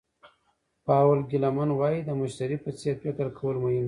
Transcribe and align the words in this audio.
پاول 0.85 1.19
ګیلن 1.29 1.69
وایي 1.79 1.99
د 2.03 2.09
مشتري 2.19 2.57
په 2.63 2.69
څېر 2.79 2.95
فکر 3.03 3.27
کول 3.37 3.55
مهم 3.63 3.69
دي. 3.73 3.79